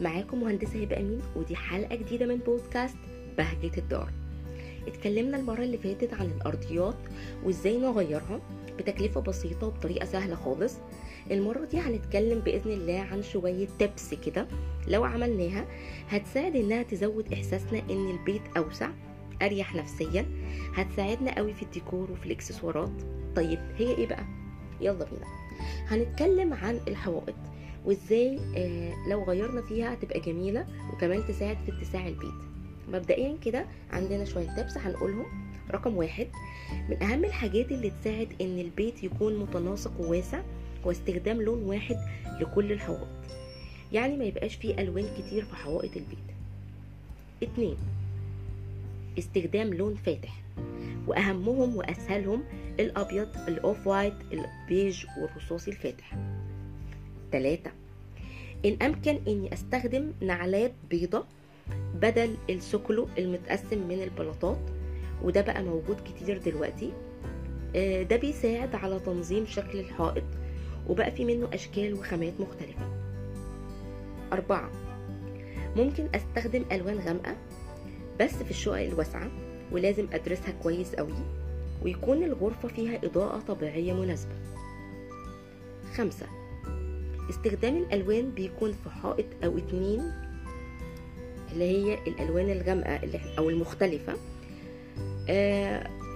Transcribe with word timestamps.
معاكم 0.00 0.40
مهندسة 0.40 0.82
هبة 0.82 0.96
أمين 1.00 1.20
ودي 1.36 1.56
حلقة 1.56 1.96
جديدة 1.96 2.26
من 2.26 2.36
بودكاست 2.36 2.96
بهجة 3.38 3.78
الدار. 3.78 4.10
اتكلمنا 4.86 5.36
المرة 5.36 5.62
اللي 5.62 5.78
فاتت 5.78 6.14
عن 6.14 6.26
الأرضيات 6.26 6.96
وإزاي 7.44 7.78
نغيرها 7.78 8.40
بتكلفة 8.78 9.20
بسيطة 9.20 9.66
وبطريقة 9.66 10.04
سهلة 10.06 10.34
خالص. 10.34 10.74
المرة 11.30 11.64
دي 11.64 11.78
هنتكلم 11.78 12.38
بإذن 12.38 12.70
الله 12.70 12.98
عن 13.00 13.22
شوية 13.22 13.68
تبس 13.78 14.14
كده. 14.14 14.48
لو 14.88 15.04
عملناها 15.04 15.66
هتساعد 16.08 16.56
إنها 16.56 16.82
تزود 16.82 17.32
إحساسنا 17.32 17.78
إن 17.90 18.10
البيت 18.10 18.42
أوسع 18.56 18.90
أريح 19.42 19.74
نفسيا 19.74 20.26
هتساعدنا 20.74 21.36
قوي 21.36 21.54
في 21.54 21.62
الديكور 21.62 22.10
وفي 22.12 22.26
الإكسسوارات. 22.26 23.02
طيب 23.36 23.58
هي 23.78 23.90
إيه 23.90 24.06
بقى؟ 24.06 24.24
يلا 24.80 25.04
بينا. 25.04 25.26
هنتكلم 25.86 26.54
عن 26.54 26.80
الحوائط. 26.88 27.34
وإزاي 27.84 28.38
آه 28.56 29.08
لو 29.08 29.24
غيرنا 29.24 29.62
فيها 29.62 29.94
هتبقى 29.94 30.20
جميلة 30.20 30.66
وكمان 30.92 31.26
تساعد 31.28 31.56
في 31.66 31.72
اتساع 31.72 32.08
البيت. 32.08 32.34
مبدئيا 32.88 33.36
كده 33.44 33.66
عندنا 33.92 34.24
شوية 34.24 34.56
تبس 34.56 34.78
هنقولهم. 34.78 35.26
رقم 35.70 35.96
واحد 35.96 36.26
من 36.88 37.02
أهم 37.02 37.24
الحاجات 37.24 37.72
اللي 37.72 37.90
تساعد 38.00 38.28
إن 38.40 38.58
البيت 38.58 39.04
يكون 39.04 39.36
متناسق 39.38 40.00
وواسع 40.00 40.40
هو 40.86 40.90
استخدام 40.90 41.42
لون 41.42 41.62
واحد 41.62 41.96
لكل 42.40 42.72
الحوائط. 42.72 43.08
يعني 43.92 44.16
ما 44.16 44.24
يبقاش 44.24 44.54
فيه 44.54 44.80
ألوان 44.80 45.06
كتير 45.18 45.44
في 45.44 45.56
حوائط 45.56 45.96
البيت. 45.96 46.18
اتنين 47.42 47.76
استخدام 49.18 49.74
لون 49.74 49.94
فاتح. 49.94 50.40
وأهمهم 51.06 51.76
وأسهلهم 51.76 52.42
الأبيض 52.80 53.28
ال 53.48 53.86
off-white 53.86 54.14
البيج 54.32 55.04
والرصاصي 55.22 55.70
الفاتح. 55.70 56.12
تلاتة 57.32 57.70
إن 58.64 58.76
أمكن 58.82 59.18
إني 59.28 59.52
أستخدم 59.54 60.12
وزرات 60.20 60.72
بيضة 60.90 61.24
بدل 61.94 62.36
السكلو 62.50 63.08
المتقسم 63.18 63.88
من 63.88 64.02
البلاطات 64.02 64.58
وده 65.22 65.40
بقى 65.40 65.62
موجود 65.62 65.96
كتير 66.00 66.38
دلوقتي. 66.38 66.92
ده 68.10 68.16
بيساعد 68.16 68.74
على 68.74 69.00
تنظيم 69.00 69.46
شكل 69.46 69.78
الحائط 69.78 70.24
وبقى 70.88 71.10
في 71.10 71.24
منه 71.24 71.48
أشكال 71.52 71.94
وخامات 71.94 72.32
مختلفة. 72.40 72.88
أربعة 74.32 74.70
ممكن 75.76 76.08
أستخدم 76.14 76.64
ألوان 76.72 76.98
غامقة 76.98 77.36
بس 78.20 78.34
في 78.34 78.50
الشقق 78.50 78.80
الواسعة 78.80 79.30
ولازم 79.72 80.06
أدرسها 80.12 80.50
كويس 80.62 80.94
قوي 80.94 81.14
ويكون 81.84 82.22
الغرفة 82.22 82.68
فيها 82.68 82.98
إضاءة 83.04 83.38
طبيعية 83.48 83.92
مناسبة. 83.92 84.32
خمسة 85.96 86.26
استخدام 87.30 87.76
الألوان 87.76 88.30
بيكون 88.30 88.72
في 88.72 88.90
حائط 88.90 89.26
أو 89.44 89.58
اتنين 89.58 90.12
اللي 91.52 91.64
هي 91.64 91.98
الألوان 92.06 92.50
الغامقة 92.50 93.00
أو 93.38 93.50
المختلفة. 93.50 94.14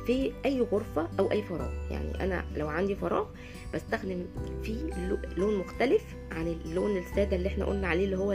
في 0.07 0.33
أي 0.45 0.61
غرفة 0.61 1.09
أو 1.19 1.31
أي 1.31 1.43
فراغ. 1.43 1.71
يعني 1.91 2.25
أنا 2.25 2.45
لو 2.57 2.69
عندي 2.69 2.95
فراغ 2.95 3.27
بستخدم 3.75 4.25
فيه 4.63 4.95
لون 5.37 5.59
مختلف 5.59 6.03
عن 6.31 6.47
اللون 6.47 6.99
السادة 6.99 7.37
اللي 7.37 7.49
إحنا 7.49 7.65
قلنا 7.65 7.89
عليه 7.89 8.05
اللي 8.05 8.19
هو 8.19 8.33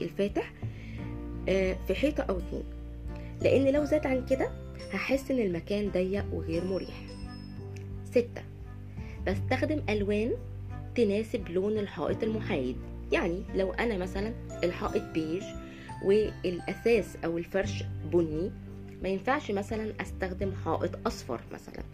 الفاتح 0.00 0.52
في 1.86 1.94
حيطة 1.94 2.22
أو 2.22 2.38
اتنين. 2.38 2.64
لأن 3.42 3.72
لو 3.72 3.84
زاد 3.84 4.06
عن 4.06 4.26
كده 4.26 4.50
هحس 4.92 5.30
إن 5.30 5.38
المكان 5.38 5.90
ضيق 5.90 6.24
وغير 6.32 6.64
مريح. 6.64 7.02
ستة 8.10 8.42
بستخدم 9.26 9.82
ألوان 9.88 10.32
تناسب 10.94 11.48
لون 11.48 11.78
الحائط 11.78 12.22
المحايد. 12.22 12.76
يعني 13.12 13.42
لو 13.54 13.72
أنا 13.72 13.98
مثلا 13.98 14.34
الحائط 14.64 15.02
بيج 15.14 15.42
والأساس 16.04 17.16
أو 17.24 17.38
الفرش 17.38 17.84
بني 18.12 18.50
ما 19.02 19.08
ينفعش 19.08 19.50
مثلا 19.50 19.92
أستخدم 20.00 20.52
حائط 20.64 21.06
أصفر 21.06 21.40
مثلا 21.52 21.84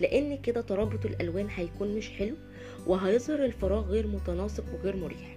لأن 0.00 0.36
كده 0.38 0.60
ترابط 0.60 1.06
الألوان 1.06 1.46
هيكون 1.56 1.96
مش 1.96 2.10
حلو 2.10 2.34
وهيظهر 2.86 3.44
الفراغ 3.44 3.84
غير 3.86 4.06
متناسق 4.06 4.64
وغير 4.74 4.96
مريح. 4.96 5.36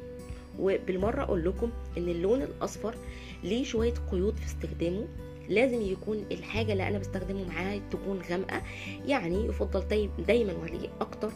وبالمرة 0.59 1.23
أقول 1.23 1.45
لكم 1.45 1.71
إن 1.97 2.09
اللون 2.09 2.41
الأصفر 2.41 2.95
ليه 3.43 3.63
شوية 3.63 3.93
قيود 4.11 4.35
في 4.35 4.45
استخدامه. 4.45 5.07
لازم 5.49 5.81
يكون 5.81 6.25
الحاجة 6.31 6.71
اللي 6.71 6.87
أنا 6.87 6.97
بستخدمه 6.97 7.47
معاها 7.47 7.81
تكون 7.91 8.21
غامقة 8.29 8.61
يعني 9.05 9.45
يفضل 9.45 10.09
دايما 10.27 10.53
ولي 10.53 10.89
أكتر 11.01 11.31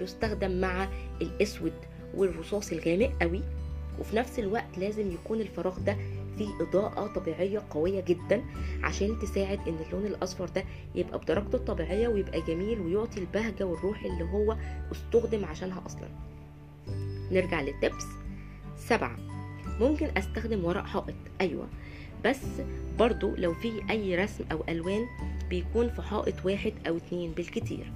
بيستخدم 0.00 0.60
مع 0.60 0.88
الأسود 1.22 1.72
والرصاص 2.14 2.72
الغامق 2.72 3.12
قوي 3.22 3.42
وفي 3.98 4.16
نفس 4.16 4.38
الوقت 4.38 4.78
لازم 4.78 5.10
يكون 5.12 5.40
الفراغ 5.40 5.78
ده 5.78 5.96
فيه 6.38 6.48
إضاءة 6.60 7.06
طبيعية 7.06 7.62
قوية 7.70 8.00
جدا 8.00 8.42
عشان 8.82 9.18
تساعد 9.18 9.58
إن 9.68 9.76
اللون 9.86 10.06
الأصفر 10.06 10.48
ده 10.48 10.64
يبقى 10.94 11.18
بدرجته 11.18 11.56
الطبيعية 11.56 12.08
ويبقى 12.08 12.40
جميل 12.40 12.80
ويعطي 12.80 13.20
البهجة 13.20 13.64
والروح 13.66 14.04
اللي 14.04 14.24
هو 14.24 14.56
استخدم 14.92 15.44
عشانها 15.44 15.82
أصلا. 15.86 16.08
نرجع 17.32 17.60
للتبس. 17.60 18.06
سبعة. 18.76 19.16
ممكن 19.80 20.08
أستخدم 20.16 20.64
ورق 20.64 20.84
حائط. 20.86 21.14
أيوة. 21.40 21.66
بس 22.24 22.40
برضو 22.98 23.34
لو 23.36 23.54
في 23.54 23.72
أي 23.90 24.16
رسم 24.16 24.44
أو 24.52 24.64
ألوان 24.68 25.06
بيكون 25.50 25.88
في 25.90 26.02
حائط 26.02 26.34
واحد 26.44 26.72
أو 26.88 26.96
اتنين 26.96 27.32
بالكتير. 27.32 27.92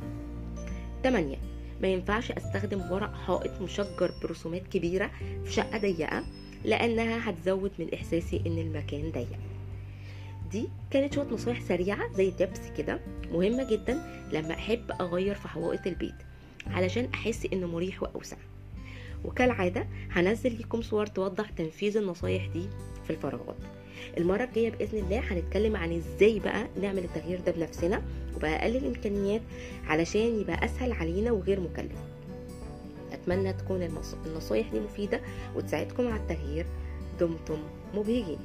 تمانية. 1.02 1.36
ما 1.84 1.90
ينفعش 1.90 2.32
أستخدم 2.32 2.92
ورق 2.92 3.14
حائط 3.14 3.60
مشجر 3.62 4.12
برسومات 4.22 4.66
كبيرة 4.68 5.10
في 5.44 5.52
شقة 5.52 5.78
ضيقة 5.78 6.24
لأنها 6.64 7.30
هتزود 7.30 7.72
من 7.78 7.94
إحساسي 7.94 8.42
إن 8.46 8.58
المكان 8.58 9.10
ضيق. 9.12 9.38
دي 10.52 10.68
كانت 10.90 11.14
شوية 11.14 11.26
نصايح 11.26 11.60
سريعة 11.60 12.12
زي 12.12 12.30
تبس 12.30 12.60
كده 12.78 13.00
مهمة 13.32 13.70
جدا 13.70 14.26
لما 14.32 14.54
أحب 14.54 14.90
أغير 15.00 15.34
في 15.34 15.48
حوائط 15.48 15.86
البيت 15.86 16.14
علشان 16.66 17.08
أحس 17.14 17.46
إنه 17.52 17.66
مريح 17.66 18.02
وأوسع. 18.02 18.36
وكالعادة 19.24 19.86
هنزل 20.10 20.58
لكم 20.58 20.82
صور 20.82 21.06
توضح 21.06 21.50
تنفيذ 21.50 21.96
النصايح 21.96 22.46
دي 22.46 22.66
في 23.04 23.10
الفراغات. 23.10 23.56
المرة 24.18 24.44
الجاية 24.44 24.70
بإذن 24.70 24.98
الله 24.98 25.18
هنتكلم 25.18 25.76
عن 25.76 25.92
إزاي 25.92 26.38
بقى 26.40 26.66
نعمل 26.82 27.04
التغيير 27.04 27.40
ده 27.40 27.52
بنفسنا 27.52 28.02
وبأقل 28.36 28.76
الإمكانيات 28.76 29.42
علشان 29.86 30.40
يبقى 30.40 30.64
أسهل 30.64 30.92
علينا 30.92 31.32
وغير 31.32 31.60
مكلف. 31.60 31.98
أتمنى 33.12 33.52
تكون 33.52 33.88
النصايح 34.26 34.72
دي 34.72 34.80
مفيدة 34.80 35.20
وتساعدكم 35.56 36.06
على 36.06 36.20
التغيير. 36.20 36.66
دمتم 37.20 37.58
مبهجين. 37.94 38.38